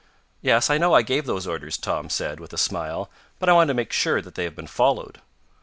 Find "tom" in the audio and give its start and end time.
1.77-2.09